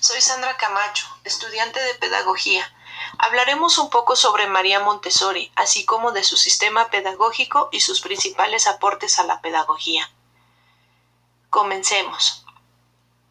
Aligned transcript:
Soy 0.00 0.20
Sandra 0.20 0.56
Camacho, 0.56 1.06
estudiante 1.24 1.80
de 1.80 1.94
Pedagogía. 1.94 2.72
Hablaremos 3.18 3.78
un 3.78 3.90
poco 3.90 4.14
sobre 4.14 4.46
María 4.46 4.80
Montessori, 4.80 5.50
así 5.56 5.84
como 5.84 6.12
de 6.12 6.22
su 6.22 6.36
sistema 6.36 6.90
pedagógico 6.90 7.68
y 7.72 7.80
sus 7.80 8.00
principales 8.00 8.66
aportes 8.66 9.18
a 9.18 9.24
la 9.24 9.40
pedagogía. 9.40 10.10
Comencemos. 11.50 12.44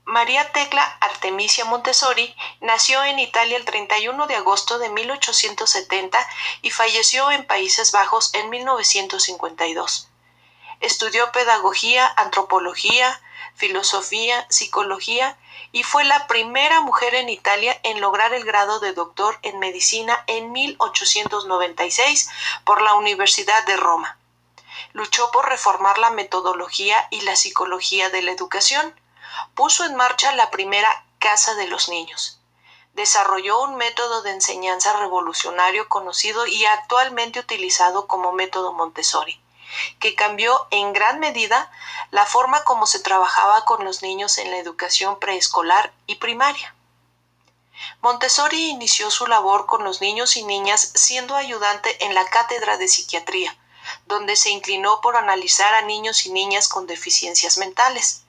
María 0.04 0.52
Tecla 0.52 0.84
Artemisia 1.02 1.66
Montessori 1.66 2.36
nació 2.62 3.04
en 3.04 3.20
Italia 3.20 3.58
el 3.58 3.66
31 3.66 4.28
de 4.28 4.36
agosto 4.36 4.78
de 4.78 4.90
1870 4.90 6.28
y 6.62 6.72
falleció 6.72 7.32
en 7.32 7.46
Países 7.48 7.92
Bajos 7.92 8.34
en 8.34 8.50
1952. 8.50 10.10
Estudió 10.80 11.32
pedagogía, 11.32 12.12
antropología, 12.18 13.22
filosofía, 13.56 14.46
psicología 14.50 15.38
y 15.72 15.84
fue 15.84 16.04
la 16.04 16.28
primera 16.28 16.82
mujer 16.82 17.16
en 17.16 17.30
Italia 17.30 17.80
en 17.84 18.02
lograr 18.02 18.34
el 18.34 18.46
grado 18.46 18.80
de 18.80 18.94
doctor 18.94 19.38
en 19.42 19.60
medicina 19.60 20.24
en 20.28 20.52
1896 20.52 22.30
por 22.64 22.82
la 22.82 22.94
Universidad 22.94 23.66
de 23.66 23.78
Roma. 23.78 24.18
Luchó 24.94 25.32
por 25.32 25.50
reformar 25.50 25.98
la 25.98 26.12
metodología 26.12 27.08
y 27.12 27.22
la 27.22 27.36
psicología 27.36 28.10
de 28.10 28.22
la 28.22 28.32
educación. 28.32 28.94
Puso 29.54 29.84
en 29.86 29.96
marcha 29.96 30.32
la 30.34 30.52
primera 30.52 31.06
Casa 31.20 31.56
de 31.56 31.68
los 31.68 31.90
Niños. 31.90 32.40
Desarrolló 32.94 33.62
un 33.62 33.76
método 33.76 34.22
de 34.22 34.32
enseñanza 34.32 34.98
revolucionario 34.98 35.90
conocido 35.90 36.46
y 36.48 36.66
actualmente 36.66 37.40
utilizado 37.40 38.08
como 38.08 38.32
método 38.32 38.72
Montessori 38.72 39.42
que 40.00 40.16
cambió 40.16 40.68
en 40.72 40.94
gran 40.94 41.20
medida 41.20 41.72
la 42.12 42.26
forma 42.26 42.64
como 42.64 42.88
se 42.88 43.00
trabajaba 43.00 43.66
con 43.66 43.84
los 43.84 44.02
niños 44.02 44.38
en 44.38 44.52
la 44.52 44.58
educación 44.58 45.20
preescolar 45.20 45.94
y 46.08 46.16
primaria. 46.16 46.74
Montessori 48.02 48.70
inició 48.70 49.12
su 49.12 49.28
labor 49.28 49.66
con 49.66 49.84
los 49.84 50.00
niños 50.00 50.38
y 50.38 50.44
niñas 50.44 50.92
siendo 50.96 51.36
ayudante 51.36 52.06
en 52.06 52.14
la 52.14 52.26
cátedra 52.26 52.78
de 52.78 52.88
psiquiatría, 52.88 53.58
donde 54.06 54.36
se 54.36 54.50
inclinó 54.50 55.02
por 55.02 55.18
analizar 55.18 55.74
a 55.74 55.82
niños 55.82 56.26
y 56.26 56.32
niñas 56.32 56.68
con 56.68 56.88
deficiencias 56.88 57.58
mentales. 57.58 58.24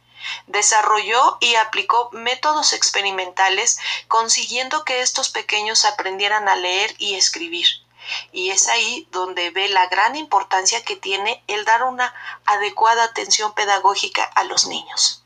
Desarrolló 0.46 1.38
y 1.40 1.54
aplicó 1.54 2.10
métodos 2.12 2.72
experimentales 2.72 3.78
consiguiendo 4.08 4.84
que 4.84 5.00
estos 5.00 5.28
pequeños 5.28 5.84
aprendieran 5.84 6.48
a 6.48 6.56
leer 6.56 6.94
y 6.98 7.14
escribir 7.14 7.85
y 8.32 8.50
es 8.50 8.68
ahí 8.68 9.08
donde 9.10 9.50
ve 9.50 9.68
la 9.68 9.86
gran 9.86 10.16
importancia 10.16 10.84
que 10.84 10.96
tiene 10.96 11.42
el 11.46 11.64
dar 11.64 11.84
una 11.84 12.14
adecuada 12.44 13.04
atención 13.04 13.54
pedagógica 13.54 14.24
a 14.24 14.44
los 14.44 14.66
niños. 14.66 15.22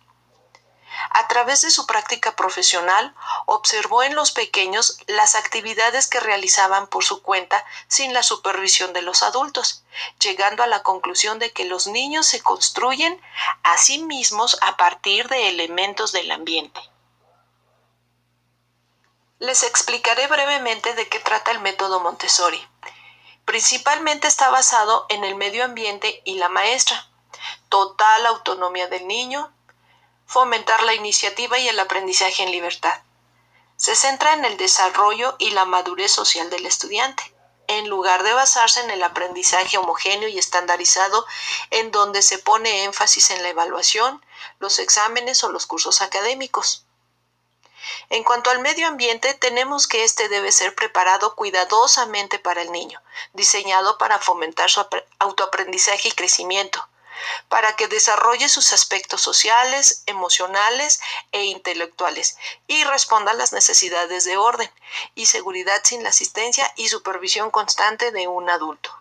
A 1.09 1.29
través 1.29 1.63
de 1.63 1.71
su 1.71 1.87
práctica 1.87 2.37
profesional, 2.37 3.15
observó 3.47 4.03
en 4.03 4.15
los 4.15 4.33
pequeños 4.33 4.99
las 5.07 5.35
actividades 5.35 6.07
que 6.07 6.21
realizaban 6.21 6.89
por 6.89 7.05
su 7.05 7.23
cuenta 7.23 7.65
sin 7.89 8.13
la 8.13 8.23
supervisión 8.23 8.93
de 8.93 9.03
los 9.03 9.23
adultos, 9.23 9.83
llegando 10.21 10.63
a 10.63 10.67
la 10.67 10.83
conclusión 10.83 11.39
de 11.39 11.53
que 11.53 11.65
los 11.65 11.87
niños 11.87 12.27
se 12.27 12.43
construyen 12.43 13.21
a 13.63 13.79
sí 13.79 14.03
mismos 14.03 14.59
a 14.61 14.77
partir 14.77 15.29
de 15.29 15.49
elementos 15.49 16.13
del 16.13 16.31
ambiente. 16.31 16.81
Les 19.39 19.63
explicaré 19.63 20.27
brevemente 20.27 20.95
de 20.95 21.09
qué 21.09 21.19
trata 21.19 21.51
el 21.51 21.61
método 21.61 22.01
Montessori. 22.01 22.69
Principalmente 23.51 24.29
está 24.29 24.49
basado 24.49 25.07
en 25.09 25.25
el 25.25 25.35
medio 25.35 25.65
ambiente 25.65 26.23
y 26.25 26.35
la 26.35 26.49
maestra, 26.49 27.11
total 27.69 28.27
autonomía 28.27 28.87
del 28.87 29.09
niño, 29.09 29.53
fomentar 30.25 30.85
la 30.85 30.95
iniciativa 30.95 31.59
y 31.59 31.67
el 31.67 31.81
aprendizaje 31.81 32.45
en 32.45 32.53
libertad. 32.53 33.03
Se 33.75 33.97
centra 33.97 34.35
en 34.35 34.45
el 34.45 34.57
desarrollo 34.57 35.35
y 35.41 35.51
la 35.51 35.65
madurez 35.65 36.13
social 36.13 36.49
del 36.49 36.65
estudiante, 36.65 37.35
en 37.67 37.89
lugar 37.89 38.23
de 38.23 38.35
basarse 38.35 38.83
en 38.83 38.91
el 38.93 39.03
aprendizaje 39.03 39.79
homogéneo 39.79 40.29
y 40.29 40.39
estandarizado, 40.39 41.27
en 41.71 41.91
donde 41.91 42.23
se 42.23 42.39
pone 42.39 42.85
énfasis 42.85 43.31
en 43.33 43.43
la 43.43 43.49
evaluación, 43.49 44.25
los 44.61 44.79
exámenes 44.79 45.43
o 45.43 45.51
los 45.51 45.67
cursos 45.67 46.03
académicos. 46.03 46.87
En 48.09 48.25
cuanto 48.25 48.51
al 48.51 48.61
medio 48.61 48.89
ambiente, 48.89 49.35
tenemos 49.35 49.87
que 49.87 50.05
éste 50.05 50.29
debe 50.29 50.51
ser 50.53 50.75
preparado 50.75 51.35
cuidadosamente 51.37 52.39
para 52.39 52.63
el 52.63 52.73
niño, 52.73 53.01
diseñado 53.35 53.99
para 53.99 54.19
fomentar 54.19 54.71
su 54.71 54.85
autoaprendizaje 55.19 56.09
y 56.09 56.13
crecimiento, 56.13 56.89
para 57.49 57.77
que 57.77 57.89
desarrolle 57.89 58.49
sus 58.49 58.73
aspectos 58.73 59.21
sociales, 59.21 60.03
emocionales 60.07 61.01
e 61.33 61.45
intelectuales 61.45 62.37
y 62.67 62.85
responda 62.85 63.33
a 63.33 63.35
las 63.35 63.53
necesidades 63.53 64.25
de 64.25 64.37
orden 64.37 64.71
y 65.15 65.27
seguridad 65.27 65.81
sin 65.85 66.03
la 66.03 66.09
asistencia 66.09 66.73
y 66.77 66.89
supervisión 66.89 67.51
constante 67.51 68.11
de 68.11 68.27
un 68.27 68.49
adulto. 68.49 68.95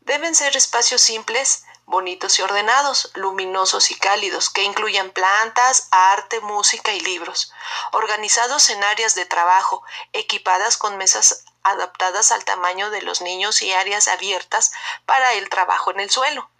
Deben 0.00 0.34
ser 0.36 0.56
espacios 0.56 1.02
simples, 1.02 1.64
bonitos 1.86 2.38
y 2.38 2.42
ordenados, 2.42 3.10
luminosos 3.14 3.90
y 3.90 3.94
cálidos, 3.94 4.50
que 4.50 4.64
incluyan 4.64 5.10
plantas, 5.10 5.88
arte, 5.92 6.40
música 6.40 6.92
y 6.92 7.00
libros, 7.00 7.52
organizados 7.92 8.68
en 8.70 8.82
áreas 8.84 9.14
de 9.14 9.24
trabajo, 9.24 9.82
equipadas 10.12 10.76
con 10.76 10.96
mesas 10.96 11.44
adaptadas 11.62 12.32
al 12.32 12.44
tamaño 12.44 12.90
de 12.90 13.02
los 13.02 13.20
niños 13.20 13.62
y 13.62 13.72
áreas 13.72 14.08
abiertas 14.08 14.72
para 15.04 15.32
el 15.34 15.48
trabajo 15.48 15.90
en 15.92 16.00
el 16.00 16.10
suelo. 16.10 16.50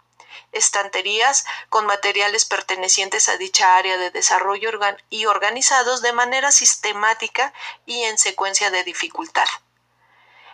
Estanterías 0.53 1.45
con 1.69 1.85
materiales 1.85 2.45
pertenecientes 2.45 3.27
a 3.27 3.37
dicha 3.37 3.75
área 3.75 3.97
de 3.97 4.11
desarrollo 4.11 4.71
y 5.09 5.25
organizados 5.25 6.01
de 6.01 6.13
manera 6.13 6.51
sistemática 6.51 7.53
y 7.85 8.03
en 8.03 8.17
secuencia 8.17 8.71
de 8.71 8.83
dificultad. 8.83 9.47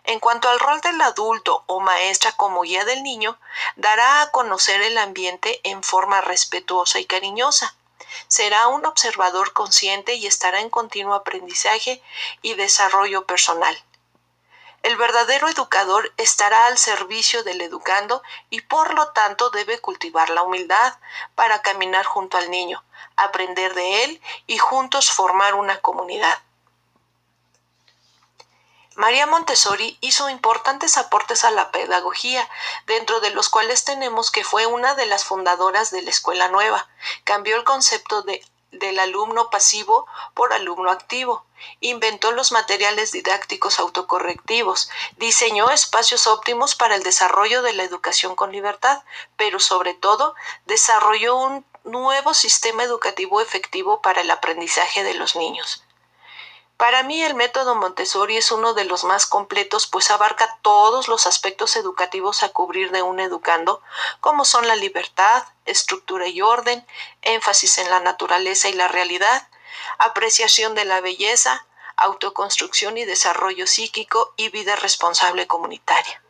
En 0.06 0.20
cuanto 0.20 0.50
al 0.50 0.60
rol 0.60 0.82
del 0.82 1.00
adulto 1.02 1.64
o 1.66 1.80
maestra 1.80 2.34
como 2.34 2.64
guía 2.64 2.84
del 2.84 3.04
niño, 3.04 3.40
dará 3.78 4.22
a 4.22 4.32
conocer 4.32 4.82
el 4.82 4.98
ambiente 4.98 5.62
en 5.64 5.82
forma 5.82 6.20
respetuosa 6.20 7.00
y 7.00 7.06
cariñosa. 7.06 7.76
Será 8.28 8.68
un 8.68 8.86
observador 8.86 9.54
consciente 9.54 10.16
y 10.16 10.28
estará 10.28 10.60
en 10.60 10.70
continuo 10.70 11.14
aprendizaje 11.14 12.02
y 12.42 12.56
desarrollo 12.56 13.26
personal. 13.26 13.82
El 14.84 14.98
verdadero 14.98 15.48
educador 15.48 16.12
estará 16.18 16.66
al 16.66 16.78
servicio 16.78 17.44
del 17.44 17.62
educando 17.62 18.22
y 18.50 18.60
por 18.60 18.94
lo 18.94 19.14
tanto 19.14 19.50
debe 19.50 19.80
cultivar 19.80 20.30
la 20.30 20.44
humildad 20.44 20.98
para 21.36 21.62
caminar 21.62 22.04
junto 22.04 22.38
al 22.38 22.52
niño, 22.52 22.84
aprender 23.16 23.74
de 23.74 24.04
él 24.04 24.22
y 24.46 24.58
juntos 24.58 25.10
formar 25.10 25.56
una 25.56 25.80
comunidad. 25.80 26.38
María 28.96 29.26
Montessori 29.26 29.98
hizo 30.02 30.30
importantes 30.30 30.98
aportes 30.98 31.44
a 31.44 31.52
la 31.52 31.72
pedagogía, 31.72 32.48
dentro 32.86 33.20
de 33.22 33.32
los 33.32 33.50
cuales 33.50 33.84
tenemos 33.86 34.30
que 34.30 34.44
fue 34.44 34.66
una 34.68 34.94
de 34.94 35.08
las 35.08 35.26
fundadoras 35.26 35.90
de 35.92 36.04
la 36.04 36.12
Escuela 36.12 36.48
Nueva. 36.50 36.88
Cambió 37.24 37.56
el 37.56 37.64
concepto 37.64 38.22
de, 38.22 38.46
del 38.72 39.00
alumno 39.00 39.50
pasivo 39.50 40.08
por 40.34 40.54
alumno 40.54 40.92
activo. 40.92 41.46
Inventó 41.80 42.32
los 42.32 42.52
materiales 42.52 43.12
didácticos 43.12 43.80
autocorrectivos, 43.80 44.90
diseñó 45.18 45.70
espacios 45.70 46.28
óptimos 46.28 46.76
para 46.76 46.96
el 46.96 47.04
desarrollo 47.04 47.62
de 47.62 47.74
la 47.74 47.84
educación 47.84 48.36
con 48.36 48.52
libertad, 48.52 49.04
pero 49.38 49.60
sobre 49.60 49.94
todo 49.94 50.36
desarrolló 50.66 51.36
un 51.36 51.66
nuevo 51.84 52.34
sistema 52.34 52.84
educativo 52.84 53.42
efectivo 53.42 54.02
para 54.02 54.22
el 54.22 54.32
aprendizaje 54.32 55.04
de 55.04 55.14
los 55.14 55.36
niños. 55.36 55.84
Para 56.84 57.02
mí 57.02 57.24
el 57.24 57.34
método 57.34 57.76
Montessori 57.76 58.36
es 58.36 58.52
uno 58.52 58.74
de 58.74 58.84
los 58.84 59.06
más 59.06 59.26
completos, 59.26 59.88
pues 59.88 60.12
abarca 60.12 60.58
todos 60.64 61.08
los 61.08 61.28
aspectos 61.28 61.78
educativos 61.78 62.44
a 62.44 62.50
cubrir 62.50 62.92
de 62.92 63.02
un 63.02 63.22
educando, 63.22 63.82
como 64.20 64.44
son 64.44 64.68
la 64.68 64.76
libertad, 64.76 65.46
estructura 65.64 66.28
y 66.28 66.42
orden, 66.42 66.86
énfasis 67.22 67.78
en 67.78 67.90
la 67.90 68.02
naturaleza 68.02 68.68
y 68.68 68.74
la 68.74 68.90
realidad, 68.90 69.48
apreciación 69.98 70.76
de 70.76 70.84
la 70.84 71.00
belleza, 71.00 71.66
autoconstrucción 71.96 72.98
y 72.98 73.06
desarrollo 73.06 73.66
psíquico 73.66 74.34
y 74.36 74.50
vida 74.50 74.76
responsable 74.76 75.48
comunitaria. 75.48 76.22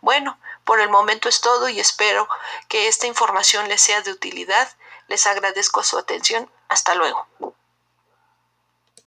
Bueno, 0.00 0.38
por 0.62 0.78
el 0.78 0.88
momento 0.88 1.28
es 1.28 1.40
todo 1.40 1.68
y 1.68 1.80
espero 1.80 2.28
que 2.68 2.86
esta 2.86 3.08
información 3.08 3.66
les 3.66 3.80
sea 3.80 4.02
de 4.02 4.12
utilidad. 4.12 4.70
Les 5.08 5.26
agradezco 5.26 5.82
su 5.82 5.98
atención. 5.98 6.48
Hasta 6.68 6.94
luego. 6.94 7.26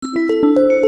Música 0.03 0.80